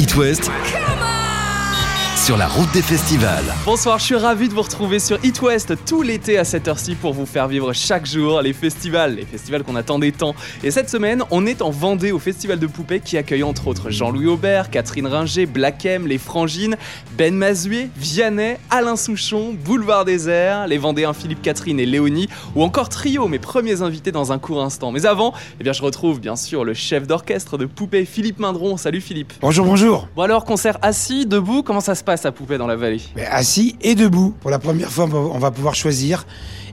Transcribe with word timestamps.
It 0.00 0.16
West 0.16 0.48
sur 2.24 2.36
la 2.36 2.48
route 2.48 2.70
des 2.72 2.82
festivals. 2.82 3.44
Bonsoir, 3.64 3.98
je 3.98 4.04
suis 4.04 4.16
ravi 4.16 4.48
de 4.48 4.54
vous 4.54 4.62
retrouver 4.62 4.98
sur 4.98 5.24
It 5.24 5.40
West 5.40 5.72
tout 5.86 6.02
l'été 6.02 6.36
à 6.36 6.44
cette 6.44 6.66
heure-ci 6.66 6.94
pour 6.94 7.12
vous 7.12 7.26
faire 7.26 7.48
vivre 7.48 7.72
chaque 7.72 8.06
jour 8.06 8.42
les 8.42 8.52
festivals, 8.52 9.14
les 9.14 9.24
festivals 9.24 9.62
qu'on 9.62 9.76
attendait 9.76 10.10
tant. 10.10 10.34
Et 10.64 10.70
cette 10.70 10.90
semaine, 10.90 11.22
on 11.30 11.46
est 11.46 11.62
en 11.62 11.70
Vendée 11.70 12.10
au 12.10 12.18
Festival 12.18 12.58
de 12.58 12.66
Poupées 12.66 13.00
qui 13.00 13.16
accueille 13.16 13.44
entre 13.44 13.68
autres 13.68 13.90
Jean-Louis 13.90 14.26
Aubert, 14.26 14.70
Catherine 14.70 15.06
Ringer, 15.06 15.46
Black 15.46 15.86
M, 15.86 16.06
Les 16.06 16.18
Frangines, 16.18 16.76
Ben 17.16 17.34
Mazué, 17.34 17.88
Vianney, 17.96 18.56
Alain 18.68 18.96
Souchon, 18.96 19.54
Boulevard 19.64 20.04
Désert, 20.04 20.66
les 20.66 20.78
Vendéens 20.78 21.14
Philippe 21.14 21.40
Catherine 21.40 21.78
et 21.78 21.86
Léonie, 21.86 22.28
ou 22.56 22.62
encore 22.62 22.88
Trio, 22.88 23.28
mes 23.28 23.38
premiers 23.38 23.80
invités 23.80 24.12
dans 24.12 24.32
un 24.32 24.38
court 24.38 24.62
instant. 24.62 24.90
Mais 24.90 25.06
avant, 25.06 25.34
eh 25.60 25.64
bien, 25.64 25.72
je 25.72 25.82
retrouve 25.82 26.20
bien 26.20 26.36
sûr 26.36 26.64
le 26.64 26.74
chef 26.74 27.06
d'orchestre 27.06 27.58
de 27.58 27.64
Poupées, 27.66 28.04
Philippe 28.04 28.40
Mindron. 28.40 28.76
Salut 28.76 29.00
Philippe. 29.00 29.32
Bonjour, 29.40 29.64
bonjour. 29.64 30.08
Bon 30.16 30.22
alors, 30.22 30.44
concert 30.44 30.78
assis, 30.82 31.24
debout, 31.24 31.62
comment 31.62 31.80
ça 31.80 31.94
se 31.94 32.04
passe 32.04 32.07
à 32.10 32.32
Poupée 32.32 32.58
dans 32.58 32.66
la 32.66 32.76
vallée 32.76 33.00
Mais 33.16 33.26
assis 33.26 33.76
et 33.82 33.94
debout. 33.94 34.34
Pour 34.40 34.50
la 34.50 34.58
première 34.58 34.90
fois, 34.90 35.04
on 35.04 35.38
va 35.38 35.50
pouvoir 35.50 35.74
choisir. 35.74 36.24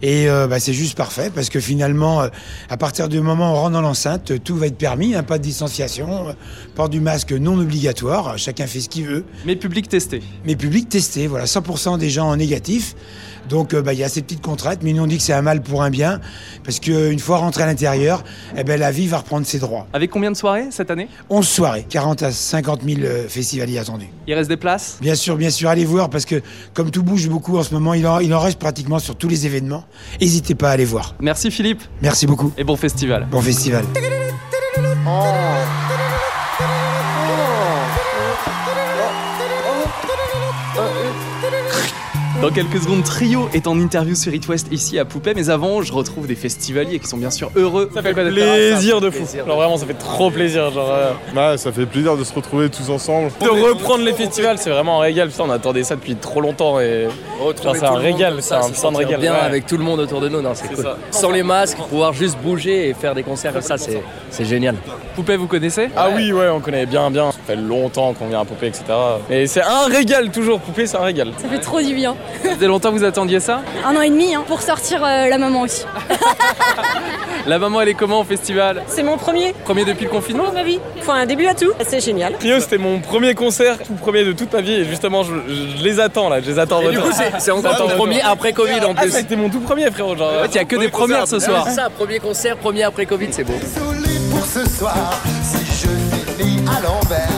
Et 0.01 0.29
euh, 0.29 0.47
bah, 0.47 0.59
c'est 0.59 0.73
juste 0.73 0.95
parfait 0.97 1.31
parce 1.33 1.49
que 1.49 1.59
finalement, 1.59 2.21
euh, 2.21 2.27
à 2.69 2.77
partir 2.77 3.09
du 3.09 3.19
moment 3.21 3.51
où 3.51 3.55
on 3.55 3.59
rentre 3.59 3.71
dans 3.71 3.81
l'enceinte, 3.81 4.43
tout 4.43 4.55
va 4.55 4.67
être 4.67 4.77
permis, 4.77 5.15
hein, 5.15 5.23
pas 5.23 5.37
de 5.37 5.43
distanciation, 5.43 6.29
euh, 6.29 6.33
port 6.75 6.89
du 6.89 6.99
masque 6.99 7.31
non 7.31 7.57
obligatoire, 7.59 8.37
chacun 8.37 8.67
fait 8.67 8.81
ce 8.81 8.89
qu'il 8.89 9.05
veut. 9.05 9.25
Mais 9.45 9.55
public 9.55 9.87
testé. 9.89 10.21
Mais 10.45 10.55
public 10.55 10.89
testé, 10.89 11.27
voilà, 11.27 11.45
100% 11.45 11.97
des 11.97 12.09
gens 12.09 12.27
en 12.27 12.35
négatif. 12.35 12.95
Donc 13.49 13.75
bah, 13.75 13.93
il 13.93 13.99
y 13.99 14.03
a 14.03 14.09
ces 14.09 14.21
petites 14.21 14.41
contraintes, 14.41 14.79
mais 14.81 14.93
nous 14.93 15.03
on 15.03 15.07
dit 15.07 15.17
que 15.17 15.23
c'est 15.23 15.33
un 15.33 15.41
mal 15.41 15.61
pour 15.61 15.83
un 15.83 15.89
bien, 15.89 16.19
parce 16.63 16.79
qu'une 16.79 17.19
fois 17.19 17.37
rentré 17.37 17.63
à 17.63 17.65
l'intérieur, 17.65 18.23
eh 18.57 18.63
ben, 18.63 18.79
la 18.79 18.91
vie 18.91 19.07
va 19.07 19.19
reprendre 19.19 19.45
ses 19.45 19.59
droits. 19.59 19.87
Avec 19.93 20.11
combien 20.11 20.31
de 20.31 20.37
soirées 20.37 20.67
cette 20.71 20.91
année? 20.91 21.07
11 21.29 21.47
soirées, 21.47 21.85
40 21.89 22.23
à 22.23 22.31
50 22.31 22.81
000 22.83 22.99
festivaliers 23.27 23.79
attendus. 23.79 24.09
Il 24.27 24.33
reste 24.33 24.49
des 24.49 24.57
places? 24.57 24.97
Bien 25.01 25.15
sûr, 25.15 25.37
bien 25.37 25.49
sûr, 25.49 25.69
allez 25.69 25.85
voir, 25.85 26.09
parce 26.09 26.25
que 26.25 26.41
comme 26.73 26.91
tout 26.91 27.03
bouge 27.03 27.27
beaucoup 27.29 27.57
en 27.57 27.63
ce 27.63 27.73
moment, 27.73 27.93
il 27.93 28.07
en, 28.07 28.19
il 28.19 28.33
en 28.33 28.39
reste 28.39 28.59
pratiquement 28.59 28.99
sur 28.99 29.15
tous 29.15 29.27
les 29.27 29.45
événements. 29.45 29.83
N'hésitez 30.19 30.55
pas 30.55 30.69
à 30.69 30.73
aller 30.73 30.85
voir. 30.85 31.15
Merci 31.19 31.51
Philippe. 31.51 31.81
Merci 32.01 32.27
beaucoup. 32.27 32.51
Et 32.57 32.63
bon 32.63 32.75
festival. 32.75 33.27
Bon 33.29 33.41
festival. 33.41 33.85
Dans 42.45 42.51
quelques 42.51 42.83
secondes, 42.83 43.03
Trio 43.03 43.49
est 43.55 43.65
en 43.65 43.79
interview 43.79 44.13
sur 44.13 44.31
It 44.31 44.47
West 44.47 44.67
ici 44.69 44.99
à 44.99 45.05
Poupée, 45.05 45.33
mais 45.35 45.49
avant, 45.49 45.81
je 45.81 45.91
retrouve 45.91 46.27
des 46.27 46.35
festivaliers 46.35 46.99
qui 46.99 47.07
sont 47.07 47.17
bien 47.17 47.31
sûr 47.31 47.49
heureux. 47.55 47.89
Ça 47.91 48.03
fait 48.03 48.13
plaisir 48.13 49.01
de 49.01 49.09
fou. 49.09 49.25
Genre 49.35 49.57
vraiment, 49.57 49.77
ça 49.77 49.87
fait 49.87 49.95
trop 49.95 50.29
plaisir. 50.29 50.69
Genre, 50.69 50.91
euh, 50.91 51.11
Ouais, 51.35 51.57
ça 51.57 51.71
fait 51.71 51.87
plaisir 51.87 52.15
de 52.15 52.23
se 52.23 52.31
retrouver 52.31 52.69
tous 52.69 52.91
ensemble. 52.91 53.31
De 53.41 53.49
reprendre 53.49 54.03
les 54.03 54.13
festivals, 54.13 54.59
c'est 54.59 54.69
vraiment 54.69 55.01
un 55.01 55.05
régal. 55.05 55.29
Putain, 55.29 55.45
on 55.47 55.49
attendait 55.49 55.83
ça 55.83 55.95
depuis 55.95 56.15
trop 56.17 56.39
longtemps 56.39 56.79
et 56.79 57.07
c'est 57.55 57.83
un 57.83 57.95
régal, 57.95 58.35
c'est 58.41 58.53
un 58.53 58.69
putain 58.69 58.91
de 58.91 58.97
régal. 58.97 59.19
bien 59.19 59.33
ouais. 59.33 59.39
avec 59.39 59.65
tout 59.65 59.77
le 59.77 59.83
monde 59.83 59.99
autour 60.01 60.21
de 60.21 60.29
nous, 60.29 60.41
non, 60.43 60.51
c'est 60.53 60.67
cool. 60.67 60.83
ça. 60.83 60.97
Sans 61.09 61.31
les 61.31 61.41
masques, 61.41 61.79
pouvoir 61.89 62.13
juste 62.13 62.37
bouger 62.43 62.89
et 62.89 62.93
faire 62.93 63.15
des 63.15 63.23
concerts 63.23 63.53
comme 63.53 63.63
ça, 63.63 63.79
c'est 63.79 64.03
c'est 64.29 64.45
génial. 64.45 64.75
Poupée, 65.15 65.37
vous 65.37 65.47
connaissez? 65.47 65.89
Ah 65.95 66.09
oui, 66.13 66.33
ouais, 66.33 66.49
on 66.49 66.59
connaît 66.59 66.85
bien, 66.85 67.09
bien. 67.09 67.31
Ça 67.31 67.37
fait 67.47 67.55
longtemps 67.55 68.13
qu'on 68.13 68.27
vient 68.27 68.41
à 68.41 68.45
Poupée, 68.45 68.67
etc. 68.67 68.83
Et 69.29 69.47
c'est 69.47 69.61
un 69.61 69.85
régal 69.85 70.29
toujours. 70.29 70.59
Poupée, 70.59 70.87
c'est 70.87 70.97
un 70.97 71.03
régal. 71.03 71.31
Ça 71.37 71.47
fait 71.47 71.59
trop 71.59 71.81
du 71.81 71.95
bien. 71.95 72.15
Ça 72.43 72.55
faisait 72.55 72.67
longtemps 72.67 72.91
que 72.91 72.97
vous 72.97 73.03
attendiez 73.03 73.39
ça 73.39 73.61
Un 73.85 73.95
an 73.95 74.01
et 74.01 74.09
demi 74.09 74.33
hein, 74.35 74.43
pour 74.47 74.61
sortir 74.61 75.03
euh, 75.03 75.27
la 75.27 75.37
maman 75.37 75.61
aussi. 75.61 75.83
La 77.47 77.59
maman, 77.59 77.79
elle 77.81 77.89
est 77.89 77.93
comment 77.93 78.21
au 78.21 78.23
festival 78.23 78.81
C'est 78.87 79.03
mon 79.03 79.17
premier 79.17 79.53
Premier 79.65 79.85
depuis 79.85 80.05
le 80.05 80.09
confinement 80.09 80.51
ma 80.51 80.63
vie. 80.63 80.79
Enfin, 80.99 81.13
un 81.13 81.25
début 81.27 81.45
à 81.45 81.53
tout. 81.53 81.71
C'est 81.87 82.03
génial. 82.03 82.33
Trio, 82.39 82.59
c'était 82.59 82.79
mon 82.79 82.99
premier 83.01 83.35
concert, 83.35 83.77
tout 83.83 83.93
premier 83.93 84.23
de 84.23 84.31
toute 84.31 84.51
ma 84.51 84.61
vie. 84.61 84.73
Et 84.73 84.85
justement, 84.85 85.21
je, 85.21 85.33
je 85.77 85.83
les 85.83 85.99
attends 85.99 86.27
là, 86.29 86.41
je 86.41 86.47
les 86.49 86.57
attends. 86.57 86.81
Et 86.81 86.89
du 86.89 86.97
coup, 86.99 87.11
c'est 87.13 87.33
c'est 87.39 87.51
encore 87.51 87.77
ton 87.77 87.87
premier 87.89 88.19
après 88.23 88.51
Covid 88.51 88.83
en 88.85 88.93
Ah, 88.97 89.01
plus. 89.01 89.11
ça 89.11 89.17
a 89.17 89.21
été 89.21 89.35
mon 89.35 89.49
tout 89.49 89.59
premier, 89.59 89.91
frérot. 89.91 90.15
Genre, 90.17 90.31
Il 90.49 90.55
y 90.55 90.57
a 90.57 90.65
que 90.65 90.75
des 90.75 90.89
premières 90.89 91.27
ce 91.27 91.37
soir. 91.39 91.65
C'est 91.67 91.75
ça, 91.75 91.89
premier 91.95 92.17
concert, 92.17 92.57
premier 92.57 92.81
après 92.81 93.05
Covid, 93.05 93.27
c'est 93.29 93.43
beau. 93.43 93.53
Désolé 93.61 94.09
pour 94.31 94.43
ce 94.43 94.67
soir, 94.67 95.21
si 95.43 95.57
je 95.85 96.41
finis 96.43 96.61
à 96.67 96.81
l'envers. 96.81 97.29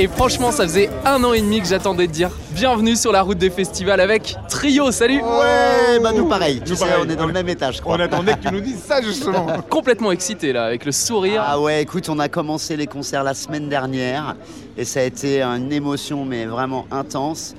Et 0.00 0.08
franchement, 0.08 0.50
ça 0.50 0.62
faisait 0.62 0.88
un 1.04 1.22
an 1.24 1.34
et 1.34 1.42
demi 1.42 1.60
que 1.60 1.66
j'attendais 1.68 2.06
de 2.06 2.12
dire 2.12 2.30
bienvenue 2.52 2.96
sur 2.96 3.12
la 3.12 3.20
route 3.20 3.36
des 3.36 3.50
festivals 3.50 4.00
avec 4.00 4.34
Trio. 4.48 4.90
Salut 4.92 5.20
Ouais, 5.20 6.00
bah 6.02 6.12
nous 6.16 6.24
pareil. 6.24 6.62
Tu 6.64 6.70
Nous 6.70 6.76
sais, 6.78 6.86
pareil. 6.86 7.04
on 7.06 7.10
est 7.10 7.16
dans 7.16 7.26
le 7.26 7.34
même 7.34 7.50
étage, 7.50 7.76
je 7.76 7.80
crois. 7.82 7.96
On 7.96 8.00
attendait 8.00 8.32
que 8.32 8.48
tu 8.48 8.50
nous 8.54 8.62
dises 8.62 8.78
ça 8.82 9.02
justement. 9.02 9.46
Complètement 9.68 10.10
excité 10.10 10.54
là, 10.54 10.64
avec 10.64 10.86
le 10.86 10.92
sourire. 10.92 11.44
Ah 11.46 11.60
ouais, 11.60 11.82
écoute, 11.82 12.08
on 12.08 12.18
a 12.18 12.30
commencé 12.30 12.78
les 12.78 12.86
concerts 12.86 13.24
la 13.24 13.34
semaine 13.34 13.68
dernière 13.68 14.36
et 14.78 14.86
ça 14.86 15.00
a 15.00 15.02
été 15.02 15.42
une 15.42 15.70
émotion 15.70 16.24
mais 16.24 16.46
vraiment 16.46 16.86
intense. 16.90 17.54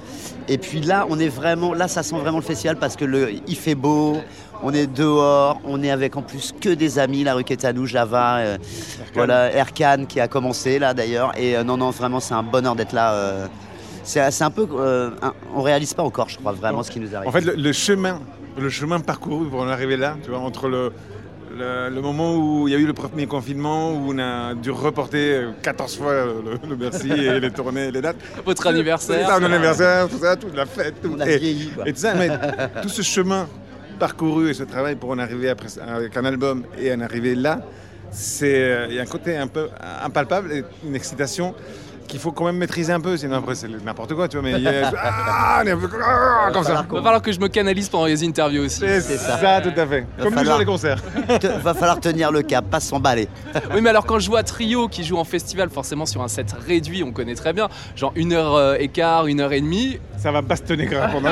Et 0.48 0.58
puis 0.58 0.82
là, 0.82 1.06
on 1.12 1.20
est 1.20 1.30
vraiment, 1.30 1.76
là, 1.76 1.88
ça 1.88 2.02
sent 2.02 2.16
vraiment 2.18 2.40
le 2.40 2.44
festival 2.44 2.78
parce 2.78 2.96
que 2.96 3.06
le, 3.06 3.34
il 3.46 3.56
fait 3.56 3.76
beau. 3.76 4.18
On 4.64 4.74
est 4.74 4.88
dehors, 4.88 5.60
on 5.66 5.82
est 5.82 5.90
avec 5.92 6.16
en 6.18 6.22
plus 6.22 6.54
que 6.60 6.70
des 6.70 7.00
amis, 7.00 7.24
la 7.24 7.34
rue 7.34 7.44
Quétanou, 7.44 7.86
Java, 7.88 8.38
euh, 8.38 8.58
voilà, 9.16 9.52
Erkan 9.54 10.06
qui 10.08 10.20
a 10.20 10.28
commencé 10.28 10.78
là 10.78 10.94
d'ailleurs. 10.94 11.32
Et 11.38 11.58
euh, 11.58 11.64
non, 11.64 11.78
non, 11.78 11.90
vraiment, 11.90 12.20
c'est 12.20 12.34
un 12.36 12.44
bonheur 12.44 12.76
d'être 12.76 12.94
là. 12.94 13.14
euh. 13.14 13.48
c'est 14.04 14.42
un 14.44 14.52
peu, 14.52 14.68
euh, 14.74 15.10
un- 15.24 15.34
on 15.56 15.62
réalise 15.64 15.94
pas 15.96 16.04
encore, 16.04 16.30
je 16.30 16.38
crois, 16.38 16.52
vraiment 16.52 16.84
ce 16.84 16.92
qui 16.92 17.00
nous 17.00 17.16
arrive. 17.16 17.28
En 17.28 17.32
fait, 17.32 17.42
le, 17.42 17.54
le 17.56 17.72
chemin, 17.74 18.20
le 18.60 18.70
chemin 18.70 19.00
parcouru 19.00 19.48
pour 19.50 19.62
en 19.62 19.68
arriver 19.68 19.98
là, 19.98 20.16
tu 20.24 20.30
vois, 20.30 20.40
entre 20.40 20.68
le, 20.68 20.92
le, 21.58 21.90
le 21.90 22.02
moment 22.02 22.36
où 22.36 22.68
il 22.68 22.72
y 22.72 22.76
a 22.76 22.80
eu 22.80 22.86
le 22.86 22.94
premier 22.94 23.26
confinement, 23.26 23.92
où 23.94 24.14
on 24.14 24.20
a 24.20 24.54
dû 24.54 24.70
reporter 24.70 25.34
euh, 25.38 25.52
14 25.64 25.98
fois 25.98 26.14
le, 26.14 26.70
le 26.70 26.76
Bercy 26.76 27.12
et 27.12 27.40
les 27.40 27.50
tournées, 27.52 27.88
et 27.88 27.92
les 27.92 28.02
dates. 28.02 28.18
Votre 28.46 28.68
anniversaire. 28.68 29.28
ça, 29.28 29.40
mon 29.40 29.48
anniversaire, 29.52 30.08
tout 30.08 30.20
ça, 30.20 30.36
toute 30.36 30.56
la 30.56 30.68
fête. 30.68 31.02
Tout, 31.02 31.14
On 31.16 31.20
a 31.20 31.28
et, 31.28 31.38
vieilli, 31.40 31.70
quoi. 31.70 31.88
et 31.88 31.94
tout 31.94 32.00
ça, 32.00 32.14
mais 32.14 32.30
tout 32.84 32.90
ce 32.90 33.02
chemin 33.02 33.48
parcouru 34.06 34.50
et 34.50 34.54
ce 34.56 34.64
travail 34.64 34.96
pour 34.96 35.12
en 35.12 35.20
arriver 35.20 35.48
après, 35.50 35.68
avec 35.80 36.18
un 36.18 36.26
album 36.26 36.64
et 36.82 36.92
en 36.92 37.02
arriver 37.02 37.36
là, 37.36 37.60
c'est 38.12 38.62
euh, 38.64 38.88
il 38.90 38.96
y 38.96 39.00
a 39.00 39.04
un 39.04 39.06
côté 39.06 39.38
un 39.38 39.48
peu 39.48 39.70
impalpable 40.04 40.52
et 40.52 40.64
une 40.86 40.96
excitation 40.96 41.54
qu'il 42.08 42.20
faut 42.20 42.34
quand 42.34 42.44
même 42.44 42.58
maîtriser 42.58 42.92
un 42.92 43.00
peu, 43.00 43.16
sinon 43.16 43.38
après 43.38 43.56
c'est 43.56 43.70
n'importe 43.70 44.14
quoi, 44.16 44.28
tu 44.28 44.36
vois, 44.38 44.44
mais 44.44 44.58
il 44.58 44.64
y 44.64 44.68
a- 44.68 44.92
ah, 45.02 45.62
on 45.64 45.68
est 45.68 45.72
un 45.72 45.78
peu- 45.78 45.88
ah, 46.04 46.50
comme 46.52 46.64
ça. 46.66 46.74
Va 46.90 47.02
falloir 47.02 47.22
que 47.22 47.32
je 47.32 47.40
me 47.40 47.48
canalise 47.48 47.88
pendant 47.88 48.08
les 48.08 48.22
interviews 48.28 48.64
aussi. 48.66 48.80
C'est 48.82 49.00
ça. 49.18 49.38
ça. 49.38 49.62
tout 49.62 49.80
à 49.80 49.86
fait. 49.88 50.06
Va 50.18 50.24
Comme 50.26 50.44
sur 50.44 50.58
les 50.58 50.66
concerts. 50.66 51.02
Te- 51.40 51.48
va 51.48 51.74
falloir 51.74 52.02
tenir 52.02 52.30
le 52.34 52.42
cap, 52.42 52.66
pas 52.70 52.82
s'emballer. 52.82 53.30
Oui, 53.74 53.80
mais 53.82 53.92
alors 53.92 54.06
quand 54.06 54.20
je 54.20 54.28
vois 54.30 54.44
Trio 54.44 54.90
qui 54.90 55.06
joue 55.06 55.16
en 55.18 55.24
festival, 55.24 55.70
forcément 55.70 56.06
sur 56.06 56.22
un 56.22 56.28
set 56.28 56.54
réduit, 56.68 57.02
on 57.04 57.14
connaît 57.14 57.36
très 57.36 57.54
bien, 57.54 57.70
genre 57.96 58.12
une 58.16 58.34
heure 58.34 58.56
euh, 58.56 58.76
et 58.78 58.90
quart, 58.90 59.28
une 59.28 59.40
heure 59.40 59.54
et 59.54 59.62
demie. 59.62 59.98
Ça 60.18 60.34
va 60.34 60.42
bastonner 60.42 60.88
grave 60.88 61.12
pendant. 61.14 61.32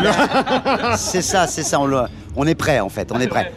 C'est 0.96 1.22
ça, 1.22 1.46
c'est 1.48 1.64
ça, 1.64 1.78
on, 1.82 1.88
le- 1.88 2.04
on 2.40 2.48
est 2.48 2.56
prêt 2.56 2.80
en 2.80 2.88
fait, 2.88 3.12
on 3.12 3.20
est 3.20 3.28
prêt. 3.28 3.52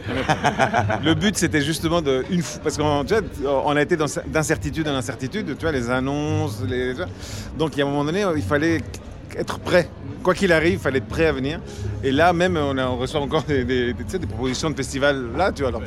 Le 1.03 1.13
but, 1.13 1.37
c'était 1.37 1.61
justement 1.61 2.01
de 2.01 2.25
une 2.29 2.43
parce 2.61 2.77
qu'on 2.77 3.05
on 3.45 3.75
a 3.77 3.81
été 3.81 3.95
d'incertitude 3.95 4.87
en 4.89 4.95
incertitude, 4.95 5.55
tu 5.57 5.61
vois, 5.61 5.71
les 5.71 5.89
annonces, 5.89 6.61
les, 6.67 6.93
donc 7.57 7.75
il 7.75 7.79
y 7.79 7.81
a 7.81 7.85
un 7.85 7.89
moment 7.89 8.03
donné, 8.03 8.25
il 8.35 8.43
fallait 8.43 8.81
être 9.37 9.59
prêt. 9.59 9.89
Quoi 10.23 10.33
qu'il 10.33 10.53
arrive, 10.53 10.73
il 10.73 10.79
fallait 10.79 10.99
être 10.99 11.07
prêt 11.07 11.25
à 11.25 11.33
venir. 11.33 11.59
Et 12.03 12.11
là, 12.11 12.31
même, 12.33 12.55
on, 12.57 12.77
a- 12.77 12.87
on 12.87 12.97
reçoit 12.97 13.19
encore 13.19 13.43
des, 13.43 13.65
des- 13.65 13.93
des- 13.93 14.03
tu 14.05 14.11
sais, 14.11 14.19
des 14.19 14.27
propositions 14.27 14.69
de 14.69 14.75
festival 14.75 15.27
là, 15.35 15.51
tu 15.51 15.61
vois. 15.63 15.69
Alors, 15.69 15.81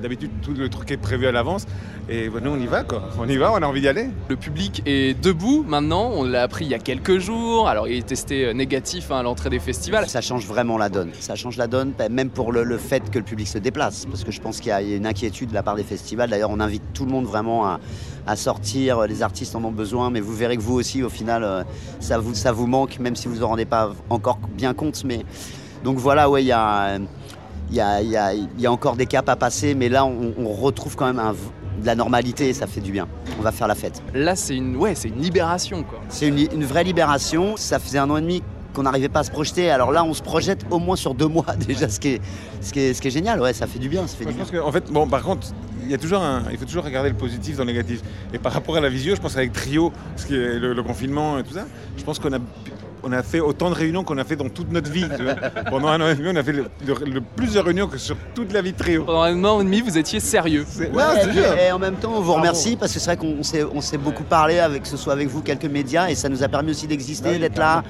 d'habitude, 0.00 0.30
tout 0.42 0.54
le 0.54 0.68
truc 0.70 0.90
est 0.90 0.96
prévu 0.96 1.26
à 1.26 1.32
l'avance. 1.32 1.66
Et 2.08 2.28
ben, 2.28 2.40
nous, 2.42 2.50
on 2.50 2.58
y 2.58 2.66
va, 2.66 2.82
quoi. 2.84 3.08
On 3.18 3.28
y 3.28 3.36
va, 3.36 3.52
on 3.52 3.56
a 3.62 3.66
envie 3.66 3.80
d'y 3.82 3.88
aller. 3.88 4.08
Le 4.28 4.36
public 4.36 4.82
est 4.86 5.18
debout 5.22 5.64
maintenant, 5.66 6.10
on 6.14 6.24
l'a 6.24 6.42
appris 6.42 6.64
il 6.64 6.70
y 6.70 6.74
a 6.74 6.78
quelques 6.78 7.18
jours. 7.18 7.68
Alors 7.68 7.86
il 7.86 7.98
est 7.98 8.06
testé 8.06 8.46
euh, 8.46 8.52
négatif 8.54 9.10
hein, 9.10 9.18
à 9.18 9.22
l'entrée 9.22 9.50
des 9.50 9.60
festivals. 9.60 10.08
Ça 10.08 10.20
change 10.20 10.46
vraiment 10.46 10.78
la 10.78 10.88
donne. 10.88 11.10
Ça 11.20 11.36
change 11.36 11.56
la 11.58 11.68
donne, 11.68 11.92
même 12.10 12.30
pour 12.30 12.50
le, 12.50 12.64
le 12.64 12.76
fait 12.78 13.08
que 13.10 13.18
le 13.18 13.24
public 13.24 13.46
se 13.46 13.58
déplace. 13.58 14.06
Parce 14.06 14.24
que 14.24 14.32
je 14.32 14.40
pense 14.40 14.58
qu'il 14.58 14.68
y, 14.68 14.72
a 14.72 14.82
il 14.82 14.88
y 14.90 14.94
a 14.94 14.96
une 14.96 15.06
inquiétude 15.06 15.50
de 15.50 15.54
la 15.54 15.62
part 15.62 15.76
des 15.76 15.84
festivals. 15.84 16.28
D'ailleurs, 16.30 16.50
on 16.50 16.60
invite 16.60 16.82
tout 16.92 17.04
le 17.04 17.12
monde 17.12 17.26
vraiment 17.26 17.66
à, 17.66 17.78
à 18.26 18.34
sortir. 18.36 19.06
Les 19.06 19.22
artistes 19.22 19.54
en 19.54 19.62
ont 19.64 19.70
besoin, 19.72 20.10
mais 20.10 20.20
vous 20.20 20.34
verrez 20.34 20.56
que 20.56 20.62
vous 20.62 20.74
aussi, 20.74 21.02
au 21.04 21.08
final, 21.08 21.44
euh, 21.44 21.62
ça 22.00 22.18
vous, 22.18 22.34
ça 22.34 22.50
vous 22.50 22.66
manque, 22.66 22.91
même 22.98 23.16
si 23.16 23.28
vous 23.28 23.36
ne 23.36 23.42
en 23.44 23.48
rendez 23.48 23.64
pas 23.64 23.92
encore 24.10 24.38
bien 24.56 24.74
compte. 24.74 25.02
Mais... 25.04 25.24
Donc 25.84 25.98
voilà, 25.98 26.28
ouais, 26.30 26.42
il 26.42 26.46
y 26.46 26.52
a, 26.52 26.98
il 27.70 27.76
y, 27.76 27.80
a, 27.80 28.02
il 28.02 28.08
y 28.10 28.16
a- 28.16 28.34
il 28.34 28.60
y 28.60 28.66
a 28.66 28.72
encore 28.72 28.96
des 28.96 29.06
caps 29.06 29.28
à 29.28 29.36
passer, 29.36 29.74
mais 29.74 29.88
là, 29.88 30.04
on, 30.04 30.32
on 30.38 30.48
retrouve 30.52 30.94
quand 30.96 31.06
même 31.06 31.18
un 31.18 31.32
de 31.80 31.86
la 31.86 31.94
normalité 31.94 32.48
et 32.50 32.52
ça 32.52 32.66
fait 32.66 32.80
du 32.82 32.92
bien. 32.92 33.08
On 33.38 33.42
va 33.42 33.50
faire 33.50 33.66
la 33.66 33.74
fête. 33.74 34.02
Là 34.14 34.36
c'est 34.36 34.54
une, 34.54 34.76
ouais, 34.76 34.94
c'est 34.94 35.08
une 35.08 35.20
libération 35.20 35.82
quoi. 35.82 36.00
C'est 36.10 36.28
une, 36.28 36.38
une 36.38 36.64
vraie 36.64 36.84
libération. 36.84 37.56
Ça 37.56 37.78
faisait 37.78 37.98
un 37.98 38.08
an 38.10 38.18
et 38.18 38.20
demi 38.20 38.42
qu'on 38.74 38.82
n'arrivait 38.82 39.08
pas 39.08 39.20
à 39.20 39.24
se 39.24 39.30
projeter. 39.30 39.70
Alors 39.70 39.90
là, 39.90 40.04
on 40.04 40.12
se 40.14 40.22
projette 40.22 40.64
au 40.70 40.78
moins 40.78 40.96
sur 40.96 41.14
deux 41.14 41.26
mois 41.28 41.46
déjà, 41.66 41.88
ce 41.88 41.98
qui 41.98 42.08
est, 42.08 42.20
ce 42.60 42.72
qui 42.72 42.80
est, 42.80 42.94
ce 42.94 43.00
qui 43.00 43.08
est 43.08 43.10
génial. 43.10 43.40
Ouais, 43.40 43.52
ça 43.54 43.66
fait 43.66 43.78
du 43.78 43.88
bien. 43.88 44.06
Ça 44.06 44.16
fait 44.18 44.24
Moi, 44.24 44.32
du 44.34 44.38
je 44.44 44.50
bien. 44.50 44.60
qu'en 44.60 44.70
fait, 44.70 44.84
bon, 44.92 45.08
par 45.08 45.22
contre, 45.22 45.48
il 45.82 45.90
y 45.90 45.94
a 45.94 45.98
toujours 45.98 46.20
un, 46.22 46.42
il 46.52 46.58
faut 46.58 46.64
toujours 46.66 46.84
regarder 46.84 47.08
le 47.08 47.16
positif 47.16 47.56
dans 47.56 47.64
le 47.64 47.72
négatif. 47.72 48.00
Et 48.34 48.38
par 48.38 48.52
rapport 48.52 48.76
à 48.76 48.80
la 48.80 48.88
visio, 48.90 49.16
je 49.16 49.20
pense 49.20 49.34
qu'avec 49.34 49.52
Trio, 49.52 49.92
ce 50.16 50.26
qui 50.26 50.34
est 50.34 50.58
le, 50.58 50.74
le 50.74 50.82
confinement 50.82 51.38
et 51.38 51.42
tout 51.42 51.54
ça, 51.54 51.66
je 51.96 52.04
pense 52.04 52.18
qu'on 52.18 52.32
a, 52.34 52.38
on 53.02 53.12
a 53.12 53.22
fait 53.22 53.40
autant 53.40 53.68
de 53.70 53.74
réunions 53.74 54.04
qu'on 54.04 54.18
a 54.18 54.24
fait 54.24 54.36
dans 54.36 54.48
toute 54.48 54.70
notre 54.72 54.90
vie. 54.90 55.06
tu 55.16 55.22
vois. 55.24 55.34
Pendant 55.70 55.88
un 55.88 56.00
an 56.00 56.08
et 56.08 56.14
demi, 56.14 56.28
on 56.32 56.36
a 56.36 56.42
fait 56.42 56.52
le, 56.52 56.66
le- 56.86 57.10
le 57.12 57.20
plus 57.20 57.54
de 57.54 57.58
réunions 57.60 57.86
que 57.88 57.98
sur 57.98 58.16
toute 58.34 58.52
la 58.52 58.62
vie 58.62 58.72
de 58.72 58.76
trio. 58.78 59.04
Pendant 59.04 59.22
un 59.22 59.44
an 59.44 59.60
et 59.60 59.64
demi, 59.64 59.80
vous 59.80 59.98
étiez 59.98 60.20
sérieux. 60.20 60.64
Ouais, 60.78 60.86
et, 61.22 61.32
dur. 61.32 61.44
et 61.58 61.72
en 61.72 61.78
même 61.78 61.96
temps, 61.96 62.12
on 62.14 62.20
vous 62.20 62.34
remercie 62.34 62.76
parce 62.76 62.92
que 62.92 62.98
c'est 63.00 63.06
vrai 63.06 63.16
qu'on 63.16 63.38
on 63.74 63.80
s'est, 63.80 63.98
beaucoup 63.98 64.24
parlé 64.24 64.58
avec, 64.58 64.82
que 64.82 64.88
ce 64.88 64.96
soit 64.96 65.12
avec 65.12 65.28
vous, 65.28 65.42
quelques 65.42 65.64
médias, 65.64 66.08
et 66.10 66.14
ça 66.14 66.28
nous 66.28 66.42
a 66.42 66.48
permis 66.48 66.70
aussi 66.70 66.86
d'exister, 66.86 67.38
d'être 67.38 67.58
là, 67.58 67.82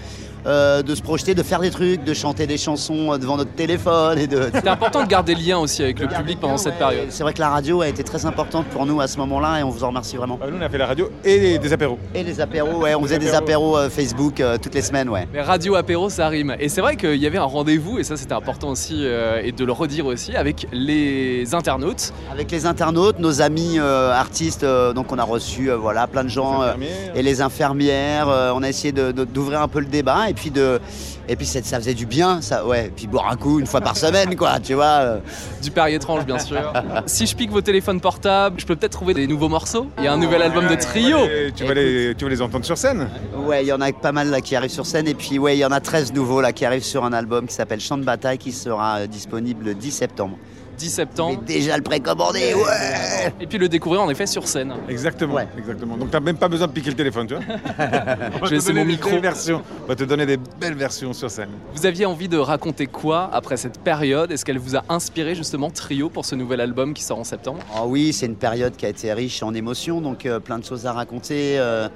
euh, 0.46 0.82
de 0.82 0.94
se 0.94 1.02
projeter, 1.02 1.34
de 1.34 1.42
faire 1.42 1.60
des 1.60 1.70
trucs, 1.70 2.04
de 2.04 2.14
chanter 2.14 2.46
des 2.46 2.56
chansons 2.58 3.12
euh, 3.12 3.18
devant 3.18 3.36
notre 3.36 3.52
téléphone 3.52 4.18
et 4.18 4.26
de. 4.26 4.42
C'était 4.54 4.68
important 4.68 5.02
de 5.02 5.08
garder 5.08 5.34
le 5.34 5.40
lien 5.42 5.58
aussi 5.58 5.82
avec 5.82 5.98
le 6.00 6.08
public 6.08 6.38
pendant 6.40 6.56
cette 6.56 6.72
Ouais, 6.74 6.78
période. 6.78 7.06
C'est 7.10 7.22
vrai 7.22 7.32
que 7.32 7.40
la 7.40 7.50
radio 7.50 7.80
a 7.82 7.88
été 7.88 8.02
très 8.02 8.24
importante 8.26 8.66
pour 8.66 8.86
nous 8.86 9.00
à 9.00 9.06
ce 9.08 9.18
moment-là, 9.18 9.60
et 9.60 9.62
on 9.62 9.70
vous 9.70 9.84
en 9.84 9.88
remercie 9.88 10.16
vraiment. 10.16 10.38
Ah, 10.42 10.46
Nous, 10.50 10.56
on 10.58 10.62
a 10.62 10.68
fait 10.68 10.78
la 10.78 10.86
radio 10.86 11.10
et 11.24 11.58
des 11.58 11.72
apéros. 11.72 11.98
Et 12.14 12.22
les 12.24 12.40
apéros, 12.40 12.82
ouais, 12.82 12.94
on 12.94 13.02
faisait 13.02 13.18
des 13.18 13.34
apéros 13.34 13.76
euh, 13.76 13.88
Facebook 13.90 14.40
euh, 14.40 14.56
toutes 14.60 14.74
les 14.74 14.82
semaines, 14.82 15.08
ouais. 15.08 15.26
Mais 15.32 15.42
radio 15.42 15.74
apéro, 15.76 16.08
ça 16.10 16.28
rime. 16.28 16.56
Et 16.58 16.68
c'est 16.68 16.80
vrai 16.80 16.96
qu'il 16.96 17.16
y 17.16 17.26
avait 17.26 17.38
un 17.38 17.44
rendez-vous, 17.44 17.98
et 17.98 18.04
ça 18.04 18.16
c'était 18.16 18.32
important 18.34 18.68
aussi, 18.70 18.94
euh, 19.04 19.40
et 19.44 19.52
de 19.52 19.64
le 19.64 19.72
redire 19.72 20.06
aussi, 20.06 20.34
avec 20.36 20.66
les 20.72 21.54
internautes. 21.54 22.12
Avec 22.32 22.50
les 22.50 22.66
internautes, 22.66 23.18
nos 23.18 23.40
amis 23.42 23.78
euh, 23.78 24.12
artistes, 24.12 24.64
euh, 24.64 24.92
donc 24.92 25.12
on 25.12 25.18
a 25.18 25.24
reçu 25.24 25.70
euh, 25.70 25.76
voilà 25.76 26.06
plein 26.06 26.24
de 26.24 26.28
gens. 26.28 26.62
euh, 26.62 26.72
et 27.14 27.22
les 27.22 27.40
infirmières. 27.42 28.28
euh, 28.28 28.52
on 28.54 28.62
a 28.62 28.68
essayé 28.68 28.92
d'ouvrir 28.92 29.60
un 29.62 29.68
peu 29.68 29.80
le 29.80 29.86
débat 29.86 30.30
et 30.32 30.34
puis 30.34 30.50
de 30.50 30.80
et 31.28 31.36
puis 31.36 31.46
ça, 31.46 31.62
faisait 31.62 31.94
du 31.94 32.06
bien, 32.06 32.40
ça 32.40 32.66
ouais. 32.66 32.90
Puis 32.94 33.06
boire 33.06 33.30
un 33.30 33.36
coup 33.36 33.60
une 33.60 33.66
fois 33.66 33.80
par 33.80 33.96
semaine, 33.96 34.34
quoi, 34.34 34.58
tu 34.58 34.74
vois. 34.74 34.84
euh. 34.84 35.18
Du 35.62 35.70
Père 35.70 35.86
étrange, 35.86 36.26
bien 36.26 36.38
sûr. 36.38 36.72
si 37.06 37.26
je 37.26 37.36
pique 37.36 37.50
vos 37.50 37.60
téléphones 37.60 38.00
portables, 38.00 38.58
je 38.58 38.66
peux 38.66 38.74
peut-être 38.74 38.92
trouver 38.92 39.14
des 39.14 39.26
nouveaux 39.26 39.48
morceaux. 39.48 39.86
Il 39.98 40.04
y 40.04 40.08
a 40.08 40.12
un 40.12 40.16
nouvel 40.16 40.42
album 40.42 40.66
de 40.66 40.74
trio. 40.74 41.18
Et 41.24 41.52
tu, 41.54 41.64
vas 41.64 41.74
les, 41.74 42.14
tu 42.16 42.24
vas 42.24 42.30
les 42.30 42.42
entendre 42.42 42.64
sur 42.64 42.76
scène. 42.76 43.08
Ouais, 43.46 43.62
il 43.62 43.68
y 43.68 43.72
en 43.72 43.80
a 43.80 43.92
pas 43.92 44.12
mal 44.12 44.30
là 44.30 44.40
qui 44.40 44.56
arrivent 44.56 44.70
sur 44.70 44.86
scène 44.86 45.06
et 45.06 45.14
puis 45.14 45.38
ouais, 45.38 45.56
il 45.56 45.60
y 45.60 45.64
en 45.64 45.70
a 45.70 45.80
13 45.80 46.12
nouveaux 46.12 46.40
là 46.40 46.52
qui 46.52 46.64
arrivent 46.64 46.84
sur 46.84 47.04
un 47.04 47.12
album 47.12 47.46
qui 47.46 47.54
s'appelle 47.54 47.80
Chant 47.80 47.98
de 47.98 48.04
bataille 48.04 48.38
qui 48.38 48.52
sera 48.52 49.00
euh, 49.00 49.06
disponible 49.06 49.66
le 49.66 49.74
10 49.74 49.90
septembre. 49.90 50.36
10 50.78 50.86
Et 50.86 50.88
septembre. 50.88 51.42
déjà 51.46 51.76
le 51.76 51.82
précommandé, 51.82 52.54
ouais. 52.54 53.32
Et 53.40 53.46
puis 53.46 53.58
le 53.58 53.68
découvrir 53.68 54.02
en 54.02 54.10
effet 54.10 54.26
sur 54.26 54.48
scène. 54.48 54.74
Exactement. 54.88 55.34
Ouais. 55.34 55.46
Exactement. 55.56 55.96
Donc 55.96 56.10
t'as 56.10 56.20
même 56.20 56.36
pas 56.36 56.48
besoin 56.48 56.66
de 56.66 56.72
piquer 56.72 56.90
le 56.90 56.96
téléphone, 56.96 57.26
tu 57.26 57.34
vois. 57.34 57.44
On 57.78 57.82
va 57.82 58.28
Je 58.36 58.40
vais 58.40 58.48
te 58.48 58.54
laisser 58.54 58.66
donner 58.68 58.80
mon 58.80 58.86
des 58.86 58.92
micro. 58.92 59.10
belles 59.10 59.20
versions. 59.20 59.62
On 59.84 59.88
va 59.88 59.94
te 59.96 60.04
donner 60.04 60.26
des 60.26 60.36
belles 60.36 60.74
versions 60.74 61.12
sur 61.12 61.30
scène. 61.30 61.50
Vous 61.74 61.86
aviez 61.86 62.06
envie 62.06 62.28
de 62.28 62.38
raconter 62.38 62.86
quoi 62.86 63.30
après 63.32 63.56
cette 63.56 63.78
période? 63.80 64.32
Est-ce 64.32 64.44
qu'elle 64.44 64.58
vous 64.58 64.76
a 64.76 64.82
inspiré 64.88 65.34
justement 65.34 65.70
Trio 65.70 66.08
pour 66.08 66.24
ce 66.24 66.34
nouvel 66.34 66.60
album 66.60 66.94
qui 66.94 67.02
sort 67.02 67.18
en 67.18 67.24
septembre? 67.24 67.60
Ah 67.74 67.84
oui, 67.86 68.12
c'est 68.12 68.26
une 68.26 68.36
période 68.36 68.74
qui 68.76 68.86
a 68.86 68.88
été 68.88 69.12
riche 69.12 69.42
en 69.42 69.54
émotions, 69.54 70.00
donc 70.00 70.26
euh, 70.26 70.40
plein 70.40 70.58
de 70.58 70.64
choses 70.64 70.86
à 70.86 70.92
raconter. 70.92 71.58
euh, 71.58 71.88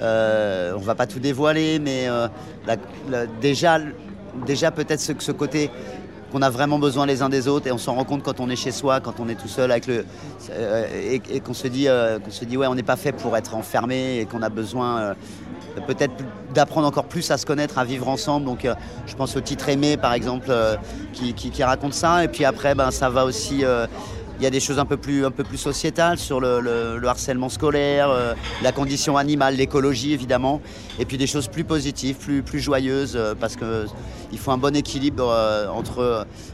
euh, 0.00 0.72
on 0.76 0.80
va 0.80 0.94
pas 0.94 1.06
tout 1.06 1.18
dévoiler, 1.18 1.78
mais 1.78 2.08
euh, 2.08 2.26
la- 2.66 2.76
la- 3.10 3.26
déjà, 3.26 3.78
déjà 4.46 4.70
peut-être 4.70 5.00
ce, 5.00 5.12
ce 5.18 5.32
côté 5.32 5.70
qu'on 6.30 6.42
a 6.42 6.50
vraiment 6.50 6.78
besoin 6.78 7.06
les 7.06 7.22
uns 7.22 7.28
des 7.28 7.48
autres 7.48 7.66
et 7.66 7.72
on 7.72 7.78
s'en 7.78 7.94
rend 7.94 8.04
compte 8.04 8.22
quand 8.22 8.40
on 8.40 8.48
est 8.50 8.56
chez 8.56 8.70
soi, 8.72 9.00
quand 9.00 9.20
on 9.20 9.28
est 9.28 9.34
tout 9.34 9.48
seul 9.48 9.70
avec 9.70 9.86
le 9.86 10.04
euh, 10.50 10.86
et, 11.30 11.40
qu'on 11.40 11.54
se 11.54 11.66
dit 11.68 11.88
euh, 11.88 12.18
qu'on 12.18 12.30
se 12.30 12.44
dit 12.44 12.56
ouais 12.56 12.66
on 12.66 12.74
n'est 12.74 12.82
pas 12.82 12.96
fait 12.96 13.12
pour 13.12 13.36
être 13.36 13.54
enfermé 13.54 14.18
et 14.20 14.26
qu'on 14.26 14.42
a 14.42 14.48
besoin 14.48 14.98
euh, 15.00 15.14
peut-être 15.86 16.12
d'apprendre 16.54 16.86
encore 16.86 17.04
plus 17.04 17.30
à 17.30 17.38
se 17.38 17.46
connaître, 17.46 17.78
à 17.78 17.84
vivre 17.84 18.08
ensemble. 18.08 18.44
Donc 18.46 18.66
je 19.06 19.14
pense 19.14 19.36
au 19.36 19.40
titre 19.40 19.68
Aimé 19.68 19.96
par 19.96 20.12
exemple 20.14 20.50
qui, 21.12 21.32
qui- 21.34 21.50
qui 21.50 21.62
raconte 21.62 21.94
ça 21.94 22.24
et 22.24 22.28
puis 22.28 22.44
après 22.44 22.74
ben 22.74 22.90
ça 22.90 23.08
va 23.08 23.24
aussi 23.24 23.64
il 24.40 24.44
y 24.44 24.46
a 24.46 24.50
des 24.50 24.58
choses 24.60 24.78
un 24.78 24.86
peu 24.86 24.96
plus, 24.96 25.22
sociétales 25.56 26.18
sur 26.18 26.40
le, 26.40 26.60
le- 26.60 26.96
le 26.98 27.08
harcèlement 27.08 27.50
scolaire, 27.50 28.08
euh, 28.08 28.32
la 28.62 28.72
condition 28.72 29.18
animale, 29.18 29.56
l'écologie 29.56 30.14
évidemment, 30.14 30.62
et 30.98 31.04
puis 31.04 31.18
des 31.18 31.26
choses 31.26 31.46
plus 31.48 31.64
positives, 31.64 32.16
plus, 32.16 32.42
plus 32.42 32.58
joyeuses, 32.60 33.16
euh, 33.16 33.34
parce 33.38 33.54
qu'il 33.56 34.38
faut 34.38 34.50
un 34.50 34.56
bon 34.56 34.74
équilibre 34.74 35.28
euh, 35.28 35.68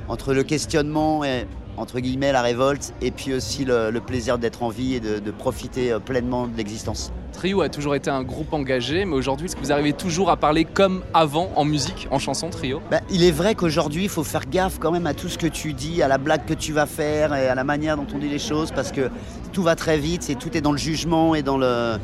entre 0.09 0.35
le 0.35 0.43
questionnement 0.43 1.23
et 1.25 1.47
entre 1.77 2.01
guillemets 2.01 2.33
la 2.33 2.43
révolte, 2.43 2.95
et 3.01 3.11
puis 3.11 3.35
aussi 3.35 3.65
le, 3.65 3.91
le 3.91 4.01
plaisir 4.01 4.39
d'être 4.39 4.63
en 4.63 4.69
vie 4.69 4.95
et 4.95 5.01
de, 5.01 5.19
de 5.19 5.31
profiter 5.31 5.93
euh, 5.93 5.99
pleinement 5.99 6.47
de 6.47 6.57
l'existence. 6.57 7.13
Trio 7.33 7.61
a 7.61 7.69
toujours 7.69 7.95
été 7.95 8.09
un 8.09 8.23
groupe 8.23 8.55
engagé, 8.55 9.05
mais 9.05 9.15
aujourd'hui, 9.15 9.47
est-ce 9.47 9.57
que 9.57 9.61
vous 9.61 9.73
arrivez 9.73 9.93
toujours 9.93 10.31
à 10.31 10.37
parler 10.37 10.65
comme 10.65 11.03
avant 11.13 11.51
en 11.55 11.67
musique, 11.67 12.09
en 12.11 12.19
chanson 12.19 12.49
Trio? 12.49 12.81
Bah, 12.91 13.01
il 13.11 13.23
est 13.23 13.31
vrai 13.31 13.55
qu'aujourd'hui, 13.55 14.05
il 14.05 14.09
faut 14.09 14.25
faire 14.25 14.47
gaffe 14.49 14.79
quand 14.79 14.91
même 14.91 15.07
à 15.07 15.13
tout 15.13 15.29
ce 15.29 15.37
que 15.37 15.47
tu 15.47 15.75
dis, 15.75 16.03
à 16.03 16.09
la 16.09 16.17
blague 16.17 16.47
que 16.47 16.55
tu 16.55 16.73
vas 16.73 16.87
faire 16.87 17.35
et 17.35 17.49
à 17.49 17.55
la 17.55 17.65
manière 17.65 17.97
dont 17.97 18.07
on 18.15 18.19
dit 18.19 18.29
les 18.29 18.39
choses, 18.39 18.73
parce 18.73 18.91
que 18.91 19.11
tout 19.53 19.63
va 19.63 19.77
très 19.77 19.99
vite 19.99 20.31
et 20.31 20.35
tout 20.35 20.57
est 20.57 20.63
dans 20.63 20.73
le 20.73 20.79
jugement 20.79 21.35
et 21.35 21.43
dans 21.43 21.59
le, 21.59 21.99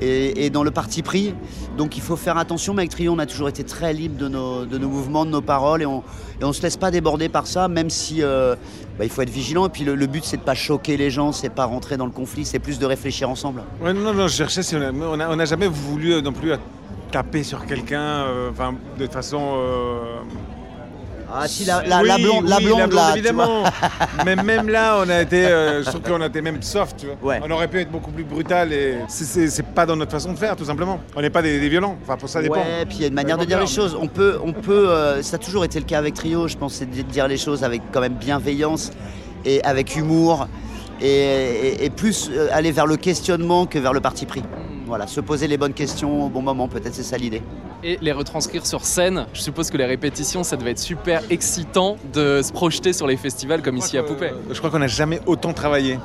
et, 0.00 0.50
dans 0.50 0.62
le 0.62 0.70
parti 0.70 1.02
pris. 1.02 1.34
Donc 1.76 1.96
il 1.96 2.02
faut 2.02 2.16
faire 2.16 2.38
attention, 2.38 2.74
mais 2.74 2.82
avec 2.82 2.90
Trio, 2.90 3.12
on 3.12 3.18
a 3.18 3.26
toujours 3.26 3.48
été 3.48 3.64
très 3.64 3.92
libre 3.92 4.16
de 4.16 4.28
nos, 4.28 4.88
mouvements, 4.88 5.24
de 5.24 5.30
nos 5.30 5.42
paroles, 5.42 5.82
et 5.82 5.86
on 5.86 6.02
on 6.42 6.52
se 6.52 6.62
laisse 6.62 6.76
pas 6.76 6.90
déborder 6.90 7.28
par 7.28 7.46
ça, 7.46 7.66
même 7.68 7.88
si 7.88 8.22
euh, 8.22 8.54
bah, 8.98 9.04
il 9.04 9.10
faut 9.10 9.22
être 9.22 9.30
vigilant. 9.30 9.66
Et 9.66 9.70
puis 9.70 9.84
le, 9.84 10.06
but, 10.06 10.24
c'est 10.24 10.36
de 10.36 10.42
pas 10.42 10.54
choquer 10.54 10.96
les 10.96 11.10
gens, 11.10 11.32
c'est 11.32 11.48
pas 11.48 11.64
rentrer 11.64 11.96
dans 11.96 12.04
le 12.04 12.12
conflit, 12.12 12.44
c'est 12.44 12.58
plus 12.58 12.78
de 12.78 12.86
réfléchir 12.86 13.30
ensemble. 13.30 13.62
Non, 13.82 13.94
non, 13.94 14.28
je 14.28 14.34
cherchais 14.34 14.62
on 14.76 15.16
n'a 15.16 15.44
jamais 15.44 15.68
voulu 15.68 16.14
euh, 16.14 16.20
non 16.20 16.32
plus 16.32 16.52
taper 17.10 17.42
sur 17.42 17.64
quelqu'un, 17.66 18.00
euh, 18.00 18.50
enfin, 18.50 18.74
de 18.98 19.06
façon. 19.06 19.40
Ah 21.32 21.48
si, 21.48 21.64
la, 21.64 21.82
la, 21.82 22.02
la 22.02 22.14
oui, 22.16 22.22
blonde, 22.22 22.48
la 22.48 22.56
oui, 22.58 22.64
blonde, 22.66 22.92
là, 22.92 23.12
évidemment. 23.14 23.64
Mais 24.24 24.36
même 24.36 24.68
là, 24.68 24.98
on 25.04 25.08
a 25.08 25.22
été, 25.22 25.46
euh, 25.46 25.82
je 25.82 25.90
trouve 25.90 26.02
qu'on 26.02 26.20
a 26.20 26.26
été 26.26 26.40
même 26.40 26.62
soft, 26.62 26.96
tu 26.98 27.06
vois. 27.06 27.16
Ouais. 27.22 27.40
On 27.44 27.50
aurait 27.50 27.68
pu 27.68 27.80
être 27.80 27.90
beaucoup 27.90 28.10
plus 28.12 28.24
brutal 28.24 28.72
et 28.72 28.98
c'est- 29.08 29.62
pas 29.74 29.84
dans 29.86 29.96
notre 29.96 30.12
façon 30.12 30.32
de 30.32 30.38
faire, 30.38 30.54
tout 30.56 30.64
simplement. 30.64 31.00
On 31.16 31.20
n'est 31.20 31.30
pas 31.30 31.42
des, 31.42 31.58
des 31.60 31.68
violents. 31.68 31.96
Enfin, 32.02 32.16
pour 32.16 32.28
ça 32.28 32.40
dépend. 32.40 32.54
Ouais, 32.54 32.84
puis 32.86 32.96
il 32.98 33.00
y 33.02 33.04
a 33.04 33.08
une 33.08 33.14
manière 33.14 33.38
de 33.38 33.44
dire 33.44 33.58
les 33.60 33.66
choses. 33.66 33.96
On 34.00 34.06
peut, 34.06 34.38
on 34.44 34.52
peut, 34.52 34.88
euh, 34.88 35.22
ça 35.22 35.36
a 35.36 35.38
toujours 35.38 35.64
été 35.64 35.78
le 35.80 35.84
cas 35.84 35.98
avec 35.98 36.14
Trio, 36.14 36.46
je 36.48 36.56
pense, 36.56 36.74
c'est 36.74 36.86
de 36.90 37.02
dire 37.02 37.26
les 37.28 37.36
choses 37.38 37.64
avec 37.64 37.82
quand 37.92 38.00
même 38.00 38.14
bienveillance 38.14 38.92
et 39.44 39.62
avec 39.64 39.96
humour 39.96 40.46
et, 41.00 41.06
et- 41.08 41.84
et 41.84 41.90
plus 41.90 42.30
euh, 42.32 42.48
aller 42.52 42.72
vers 42.72 42.86
le 42.86 42.96
questionnement 42.96 43.66
que 43.66 43.78
vers 43.78 43.92
le 43.92 44.00
parti 44.00 44.26
pris. 44.26 44.42
Voilà, 44.86 45.06
se 45.08 45.20
poser 45.20 45.48
les 45.48 45.56
bonnes 45.56 45.72
questions 45.74 46.26
au 46.26 46.28
bon 46.28 46.42
moment, 46.42 46.68
peut-être 46.68 46.94
c'est 46.94 47.02
ça 47.02 47.16
l'idée. 47.18 47.42
et 47.82 47.98
les 48.00 48.12
retranscrire 48.12 48.64
sur 48.64 48.84
scène. 48.84 49.26
Je 49.34 49.40
suppose 49.40 49.68
que 49.70 49.76
les 49.76 49.84
répétitions, 49.84 50.44
ça 50.44 50.56
devait 50.56 50.70
être 50.70 50.78
super 50.78 51.22
excitant 51.28 51.96
de 52.12 52.40
se 52.42 52.52
projeter 52.52 52.92
sur 52.92 53.06
les 53.06 53.16
festivals 53.16 53.62
comme 53.62 53.76
ici 53.76 53.98
à 53.98 54.02
Poupée. 54.04 54.30
Euh, 54.30 54.52
Je 54.54 54.58
crois 54.58 54.70
qu'on 54.70 54.78
n'a 54.78 54.86
jamais 54.86 55.20
autant 55.26 55.52
travaillé. 55.52 55.98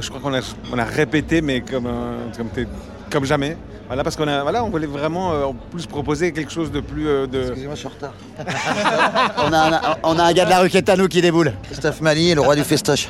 Je 0.00 0.08
crois 0.08 0.20
qu'on 0.20 0.34
a, 0.34 0.40
on 0.72 0.78
a 0.78 0.84
répété, 0.84 1.40
mais 1.42 1.60
comme, 1.62 1.86
euh, 1.86 2.16
comme, 2.36 2.48
t'es- 2.48 2.68
comme 3.10 3.24
jamais. 3.24 3.56
Voilà, 3.88 4.04
parce 4.04 4.16
qu'on 4.16 4.28
a, 4.28 4.42
voilà, 4.42 4.62
on 4.64 4.68
voulait 4.68 4.86
vraiment 4.86 5.32
euh, 5.32 5.44
en 5.46 5.54
plus 5.54 5.86
proposer 5.86 6.30
quelque 6.32 6.52
chose 6.52 6.70
de 6.70 6.80
plus. 6.80 7.08
euh, 7.08 7.26
de... 7.26 7.40
Excusez-moi, 7.40 7.74
je 7.74 7.78
suis 7.80 7.88
en 7.88 7.90
retard. 7.90 8.12
on, 9.38 9.52
a 9.52 9.58
un, 9.76 9.80
on 10.02 10.18
a 10.18 10.24
un 10.24 10.32
gars 10.34 10.44
de 10.44 10.50
la 10.50 10.60
rue 10.60 10.68
Quétanou 10.68 11.08
qui 11.08 11.20
déboule. 11.22 11.54
Christophe 11.64 12.00
Mali, 12.02 12.34
le 12.34 12.40
roi 12.42 12.54
du 12.54 12.62
festoche. 12.64 13.08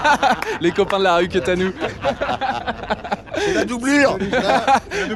Les 0.60 0.70
copains 0.72 0.98
de 0.98 1.04
la 1.04 1.16
rue 1.16 1.28
Quétanou. 1.28 1.72
C'est 3.44 3.54
la 3.54 3.64
doublure 3.64 4.18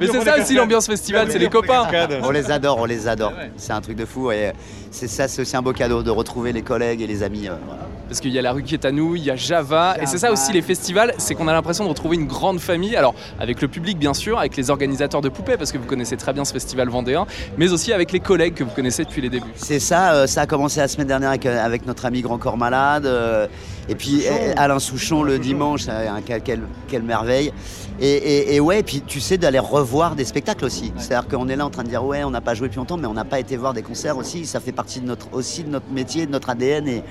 Mais 0.01 0.07
c'est 0.07 0.21
ça 0.25 0.39
aussi 0.39 0.55
l'ambiance 0.55 0.87
festival, 0.87 1.31
c'est 1.31 1.39
les 1.39 1.49
copains. 1.49 1.87
On 2.23 2.31
les 2.31 2.51
adore, 2.51 2.79
on 2.79 2.85
les 2.85 3.09
adore. 3.09 3.33
C'est 3.57 3.73
un 3.73 3.81
truc 3.81 3.97
de 3.97 4.05
fou 4.05 4.31
et 4.33 4.53
c'est 4.91 5.09
ça, 5.09 5.29
c'est 5.29 5.43
aussi 5.43 5.57
un 5.57 5.63
beau 5.63 5.73
cadeau 5.73 6.03
de 6.03 6.11
retrouver 6.11 6.53
les 6.53 6.63
collègues 6.63 7.01
et 7.03 7.07
les 7.07 7.23
amis. 7.23 7.49
euh, 7.49 7.55
voilà. 7.67 7.83
Parce 8.09 8.21
qu'il 8.21 8.33
y 8.33 8.39
a 8.39 8.43
la 8.43 8.53
rue 8.53 8.63
Quétanou, 8.63 9.17
il 9.17 9.25
y 9.25 9.31
a 9.31 9.37
Java, 9.37 9.97
et 10.01 10.07
c'est 10.07 10.19
ça 10.19 10.31
aussi 10.31 10.53
les 10.53 10.61
festivals, 10.63 11.15
c'est 11.19 11.35
qu'on 11.35 11.49
a 11.49 11.53
l'impression 11.53 11.85
de 11.85 11.89
retrouver 11.89 12.17
une 12.17 12.27
grande 12.27 12.61
famille, 12.61 12.97
alors 12.97 13.15
avec 13.41 13.63
le 13.63 13.69
public 13.69 13.99
bien 13.99 14.13
sûr, 14.15 14.39
avec 14.39 14.57
les 14.57 14.69
organisateurs 14.71 15.23
de 15.23 15.31
poupées, 15.31 15.57
parce 15.57 15.73
que 15.73 15.79
vous 15.79 15.87
connaissez 15.87 16.17
très 16.19 16.33
bien 16.35 16.45
ce 16.45 16.53
festival 16.53 16.89
vendéen, 16.91 17.27
mais 17.57 17.73
aussi 17.73 17.93
avec 17.95 18.13
les 18.13 18.21
collègues 18.21 18.55
que 18.55 18.63
vous 18.65 18.71
connaissez 18.75 19.05
depuis 19.05 19.23
les 19.23 19.31
débuts. 19.31 19.51
C'est 19.57 19.79
ça, 19.81 20.13
euh, 20.13 20.27
ça 20.27 20.43
a 20.43 20.47
commencé 20.47 20.81
la 20.81 20.89
semaine 20.89 21.07
dernière 21.07 21.31
avec, 21.31 21.47
euh, 21.47 21.65
avec 21.65 21.87
notre 21.87 22.05
ami 22.05 22.21
Grand 22.21 22.37
Corps 22.39 22.59
Malade, 22.59 23.07
euh, 23.07 23.47
et 23.89 23.95
puis 23.95 24.23
Alain 24.57 24.79
Souchon 24.79 25.23
le 25.23 25.39
dimanche, 25.39 25.89
un- 25.89 26.21
quelle, 26.21 26.43
quelle- 26.43 26.63
quelle 26.89 27.03
merveille. 27.03 27.53
Et, 28.01 28.09
et- 28.11 28.55
et 28.57 28.61
ouais, 28.61 28.81
et 28.81 28.83
puis 28.83 29.03
tu 29.07 29.21
sais 29.21 29.39
d'aller 29.39 29.59
revoir 29.61 30.15
des 30.17 30.25
spectacles 30.25 30.65
aussi. 30.65 30.93
C'est-à-dire 30.97 31.29
qu'on 31.29 31.49
est 31.49 31.55
là 31.57 31.65
en 31.65 31.71
train 31.71 31.85
de 31.85 31.89
dire 31.89 32.05
ouais, 32.05 32.25
on 32.25 32.31
n'a 32.31 32.41
pas 32.41 32.55
joué 32.55 32.67
depuis 32.69 32.79
longtemps, 32.79 32.97
mais 32.97 33.07
on 33.07 33.13
n'a 33.15 33.25
pas 33.25 33.39
été 33.39 33.57
voir 33.57 33.73
des 33.73 33.83
concerts 33.83 34.17
aussi. 34.17 34.47
Ça 34.47 34.59
fait 34.59 34.73
partie 34.73 35.01
de 35.01 35.07
notre, 35.07 35.33
aussi 35.33 35.63
de 35.65 35.71
notre 35.71 35.89
métier, 35.93 36.27
de 36.27 36.33
notre 36.33 36.51
ADN, 36.51 36.89
et, 36.89 37.03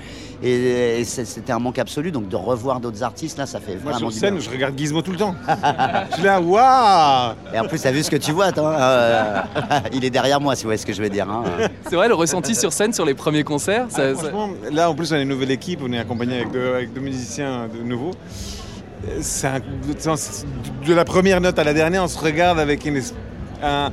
et- 0.42 0.83
et 1.00 1.04
c'était 1.04 1.52
un 1.52 1.58
manque 1.58 1.78
absolu. 1.78 2.10
Donc 2.10 2.28
de 2.28 2.36
revoir 2.36 2.80
d'autres 2.80 3.02
artistes, 3.02 3.38
là, 3.38 3.46
ça 3.46 3.60
fait 3.60 3.72
Moi, 3.74 3.92
vraiment 3.92 3.98
sur 3.98 4.08
du 4.10 4.18
scène, 4.18 4.34
bien. 4.36 4.42
je 4.44 4.50
regarde 4.50 4.76
Gizmo 4.78 5.02
tout 5.02 5.12
le 5.12 5.18
temps. 5.18 5.34
je 6.10 6.14
suis 6.14 6.22
là, 6.24 6.40
waouh 6.40 7.34
Et 7.54 7.58
en 7.58 7.64
plus, 7.64 7.80
t'as 7.80 7.90
vu 7.92 8.02
ce 8.02 8.10
que 8.10 8.16
tu 8.16 8.32
vois, 8.32 8.52
toi 8.52 8.70
euh, 8.78 9.40
Il 9.92 10.04
est 10.04 10.10
derrière 10.10 10.40
moi, 10.40 10.54
si 10.56 10.62
vous 10.64 10.68
voyez 10.68 10.78
ce 10.78 10.86
que 10.86 10.92
je 10.92 11.02
veux 11.02 11.10
dire. 11.10 11.28
hein. 11.30 11.44
C'est 11.88 11.96
vrai, 11.96 12.08
le 12.08 12.14
ressenti 12.14 12.54
sur 12.54 12.72
scène 12.72 12.92
sur 12.92 13.04
les 13.04 13.14
premiers 13.14 13.44
concerts, 13.44 13.86
ça- 13.88 14.14
ça- 14.14 14.20
Franchement, 14.20 14.50
là, 14.72 14.90
en 14.90 14.94
plus, 14.94 15.12
on 15.12 15.16
est 15.16 15.22
une 15.22 15.28
nouvelle 15.28 15.50
équipe, 15.50 15.80
on 15.82 15.92
est 15.92 15.98
accompagné 15.98 16.36
avec 16.36 16.50
deux, 16.52 16.74
avec 16.74 16.92
deux 16.92 17.00
musiciens 17.00 17.68
de 17.68 17.82
nouveau. 17.82 18.12
Euh, 19.06 19.18
C'est 19.20 19.50
de 20.86 20.94
la 20.94 21.04
première 21.04 21.40
note 21.40 21.58
à 21.58 21.64
la 21.64 21.74
dernière, 21.74 22.02
on 22.04 22.08
se 22.08 22.18
regarde 22.18 22.58
avec 22.58 22.84
une, 22.86 23.00
un- 23.62 23.90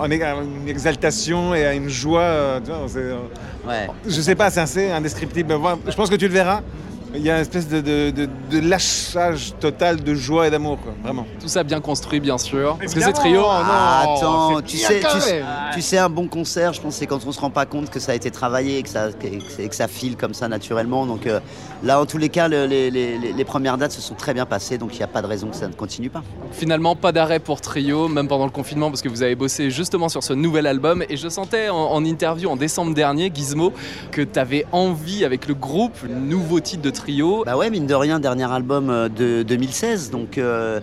on 0.00 0.10
est- 0.10 0.22
une 0.62 0.68
exaltation 0.68 1.54
et 1.54 1.76
une 1.76 1.88
joie. 1.88 2.20
euh, 2.20 2.60
tu 2.60 2.70
vois, 2.70 2.80
c'est, 2.88 2.98
euh, 2.98 3.16
Ouais. 3.66 3.88
je 4.06 4.20
sais 4.20 4.34
pas, 4.34 4.50
c'est 4.50 4.60
assez 4.60 4.90
indescriptible. 4.90 5.54
Je 5.88 5.94
pense 5.94 6.10
que 6.10 6.16
tu 6.16 6.26
le 6.28 6.34
verras. 6.34 6.60
Il 7.12 7.22
y 7.22 7.30
a 7.30 7.34
une 7.34 7.40
espèce 7.42 7.66
de, 7.68 7.80
de, 7.80 8.10
de- 8.10 8.28
de 8.52 8.60
lâchage 8.68 9.52
total 9.58 10.00
de 10.00 10.14
joie 10.14 10.46
et 10.46 10.50
d'amour, 10.50 10.78
quoi, 10.80 10.92
vraiment. 11.02 11.26
Tout 11.40 11.48
ça 11.48 11.64
bien 11.64 11.80
construit, 11.80 12.20
bien 12.20 12.38
sûr. 12.38 12.76
Parce 12.78 12.94
que 12.94 13.00
c'est 13.00 13.12
trio. 13.12 13.40
non, 13.40 13.48
Ah, 13.50 14.02
attends, 14.02 14.56
c'est 14.58 14.62
tu 14.64 14.76
sais, 14.76 15.00
tu, 15.00 15.20
tu 15.74 15.82
sais, 15.82 15.98
un 15.98 16.08
bon 16.08 16.28
concert, 16.28 16.72
je 16.72 16.80
pense, 16.80 16.94
c'est 16.96 17.06
quand 17.06 17.20
on 17.26 17.32
se 17.32 17.40
rend 17.40 17.50
pas 17.50 17.66
compte 17.66 17.90
que 17.90 18.00
ça 18.00 18.12
a 18.12 18.14
été 18.14 18.30
travaillé 18.30 18.78
et 18.78 18.82
que 18.82 18.88
ça, 18.88 19.08
que, 19.12 19.26
que- 19.26 19.68
que 19.68 19.74
ça 19.74 19.88
file 19.88 20.16
comme 20.16 20.34
ça 20.34 20.48
naturellement. 20.48 21.06
Donc 21.06 21.26
euh, 21.26 21.40
là, 21.82 22.00
en 22.00 22.06
tous 22.06 22.18
les 22.18 22.28
cas, 22.28 22.48
le- 22.48 22.66
les, 22.66 22.90
les- 22.90 23.18
les- 23.18 23.32
les 23.32 23.44
premières 23.44 23.78
dates 23.78 23.92
se 23.92 24.00
sont 24.00 24.14
très 24.14 24.34
bien 24.34 24.46
passées, 24.46 24.78
donc 24.78 24.94
il 24.94 24.98
n'y 24.98 25.02
a 25.02 25.08
pas 25.08 25.22
de 25.22 25.26
raison 25.26 25.48
que 25.48 25.56
ça 25.56 25.68
ne 25.68 25.72
continue 25.72 26.10
pas. 26.10 26.22
Finalement, 26.52 26.96
pas 26.96 27.12
d'arrêt 27.12 27.38
pour 27.40 27.60
Trio, 27.60 28.08
même 28.08 28.28
pendant 28.28 28.44
le 28.46 28.50
confinement, 28.50 28.90
parce 28.90 29.02
que 29.02 29.08
vous 29.08 29.22
avez 29.22 29.34
bossé 29.34 29.70
justement 29.70 30.08
sur 30.08 30.22
ce 30.22 30.32
nouvel 30.32 30.66
album. 30.66 31.04
Et 31.08 31.16
je 31.16 31.28
sentais 31.28 31.68
en, 31.68 31.76
en 31.76 32.04
interview 32.04 32.48
en 32.50 32.56
décembre 32.56 32.94
dernier, 32.94 33.30
Gizmo, 33.34 33.72
que 34.10 34.22
tu 34.22 34.38
avais 34.38 34.66
envie 34.72 35.24
avec 35.24 35.46
le 35.46 35.54
groupe, 35.54 35.96
le 36.02 36.14
nouveau 36.14 36.60
titre 36.60 36.82
de 36.82 36.90
Trio. 36.90 37.44
Bah 37.46 37.56
ouais, 37.56 37.70
mine 37.70 37.86
de 37.86 37.94
rien, 37.94 38.20
dernier 38.20 38.50
album 38.50 38.90
euh, 38.90 39.08
de 39.08 39.42
2016, 39.42 40.10
donc. 40.10 40.38
euh, 40.38 40.80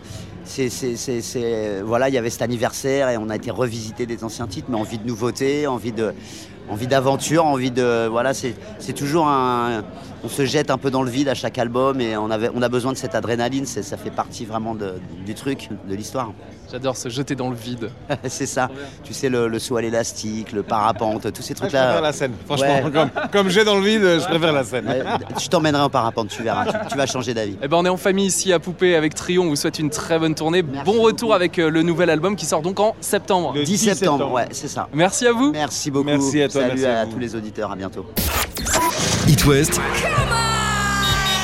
c'est, 0.47 0.95
c'est- 0.95 1.21
c'est- 1.21 1.81
voilà, 1.81 2.09
il 2.09 2.15
y 2.15 2.17
avait 2.17 2.29
cet 2.29 2.41
anniversaire 2.41 3.09
et 3.09 3.17
on 3.17 3.29
a 3.29 3.35
été 3.35 3.51
revisiter 3.51 4.05
des 4.05 4.23
anciens 4.23 4.47
titres, 4.47 4.67
mais 4.69 4.77
envie 4.77 4.97
de 4.97 5.05
nouveautés, 5.07 5.67
envie 5.67 5.91
de, 5.91 6.13
envie 6.69 6.87
d'aventure, 6.87 7.45
envie 7.45 7.71
de, 7.71 8.07
voilà, 8.07 8.33
c'est, 8.33 8.55
c'est 8.79 8.93
toujours 8.93 9.27
un, 9.27 9.83
on 10.23 10.29
se 10.29 10.45
jette 10.45 10.71
un 10.71 10.77
peu 10.77 10.89
dans 10.91 11.03
le 11.03 11.09
vide 11.11 11.27
à 11.29 11.33
chaque 11.35 11.57
album 11.57 12.01
et 12.01 12.17
on 12.17 12.29
avait, 12.31 12.49
on 12.53 12.61
a 12.61 12.69
besoin 12.69 12.91
de 12.91 12.97
cette 12.97 13.15
adrénaline, 13.15 13.65
c'est- 13.65 13.83
ça 13.83 13.97
fait 13.97 14.09
partie 14.09 14.45
vraiment 14.45 14.75
de- 14.75 14.95
du 15.25 15.33
truc, 15.35 15.69
de 15.87 15.95
l'histoire. 15.95 16.31
J'adore 16.71 16.97
se 16.97 17.07
jeter 17.09 17.35
dans 17.35 17.49
le 17.49 17.55
vide. 17.55 17.89
c'est 18.27 18.45
ça. 18.45 18.69
Tu 19.03 19.13
sais 19.13 19.29
le, 19.29 19.47
le 19.47 19.59
saut 19.59 19.77
à 19.77 19.81
l'élastique, 19.81 20.51
le 20.51 20.63
parapente, 20.63 21.31
tous 21.31 21.41
ces 21.41 21.53
Ah, 21.53 21.55
je 21.55 21.61
trucs-là. 21.61 21.83
préfère 21.85 22.01
la 22.01 22.13
scène, 22.13 22.33
franchement. 22.45 22.81
Ouais. 22.83 22.91
Comme, 22.93 23.09
comme 23.31 23.49
j'ai 23.49 23.63
dans 23.63 23.75
le 23.75 23.83
vide, 23.83 24.01
je 24.19 24.25
préfère 24.25 24.51
la 24.53 24.63
scène. 24.63 24.87
Ouais, 24.87 25.03
je 25.39 25.47
t'emmènerai 25.47 25.83
en 25.83 25.89
parapente, 25.89 26.29
tu 26.29 26.41
verras, 26.43 26.65
tu, 26.65 26.89
tu 26.91 26.97
vas 26.97 27.05
changer 27.05 27.33
d'avis. 27.33 27.57
Eh 27.61 27.67
ben, 27.67 27.77
on 27.77 27.85
est 27.85 27.89
en 27.89 27.97
famille 27.97 28.25
ici 28.27 28.51
à 28.53 28.59
Poupée 28.59 28.95
avec 28.95 29.13
Trio. 29.15 29.43
On 29.43 29.49
vous 29.49 29.55
souhaite 29.55 29.79
une 29.79 29.89
très 29.89 30.19
bonne 30.19 30.35
tournée. 30.35 30.61
bon 30.61 31.01
retour 31.01 31.33
avec 31.33 31.59
euh, 31.59 31.69
le 31.69 31.83
nouvel 31.83 32.09
album 32.09 32.35
qui 32.35 32.45
sort 32.45 32.61
donc 32.61 32.79
en 32.79 32.95
septembre. 33.01 33.53
Le 33.55 33.63
10 33.63 33.77
septembre, 33.77 34.31
ouais, 34.31 34.47
c'est 34.51 34.67
ça. 34.67 34.87
Merci 34.93 35.27
à 35.27 35.31
vous. 35.31 35.51
Merci 35.51 35.91
beaucoup. 35.91 36.05
Merci 36.05 36.41
à 36.41 36.49
toi, 36.49 36.61
Salut 36.61 36.73
merci 36.81 36.85
à 36.85 36.99
à, 37.01 37.05
tous 37.05 37.19
les 37.19 37.35
auditeurs, 37.35 37.71
à 37.71 37.75
bientôt. 37.75 38.05
It 39.27 39.45
West 39.45 39.81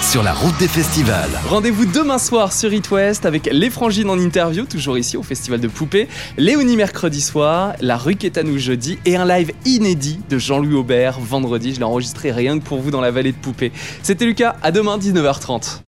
sur 0.01 0.23
la 0.23 0.33
route 0.33 0.57
des 0.59 0.67
festivals. 0.67 1.29
Rendez-vous 1.49 1.85
demain 1.85 2.17
soir 2.17 2.53
sur 2.53 2.71
It 2.71 2.89
West 2.91 3.25
avec 3.25 3.49
les 3.51 3.69
Frangines 3.69 4.09
en 4.09 4.17
interview, 4.17 4.65
toujours 4.65 4.97
ici 4.97 5.17
au 5.17 5.23
Festival 5.23 5.59
de 5.59 5.67
Poupée, 5.67 6.07
Léonie 6.37 6.77
mercredi 6.77 7.19
soir, 7.19 7.73
la 7.81 7.97
rue 7.97 8.15
Quétanou 8.15 8.57
jeudi 8.57 8.99
et 9.05 9.15
un 9.15 9.25
live 9.25 9.51
inédit 9.65 10.19
de 10.29 10.37
Jean-Louis 10.37 10.75
Aubert 10.75 11.19
vendredi. 11.19 11.73
Je 11.73 11.79
l'ai 11.79 11.85
enregistré 11.85 12.31
rien 12.31 12.59
que 12.59 12.63
pour 12.63 12.79
vous 12.79 12.91
dans 12.91 13.01
la 13.01 13.11
vallée 13.11 13.31
de 13.31 13.37
Poupée. 13.37 13.71
C'était 14.01 14.25
Lucas, 14.25 14.55
à 14.61 14.71
demain 14.71 14.97
19h30. 14.97 15.79